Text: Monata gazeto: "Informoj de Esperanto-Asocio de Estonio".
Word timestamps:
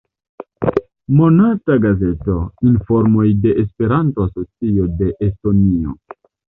Monata 1.19 1.75
gazeto: 1.83 2.39
"Informoj 2.71 3.29
de 3.45 3.55
Esperanto-Asocio 3.67 4.93
de 4.99 5.15
Estonio". 5.31 5.99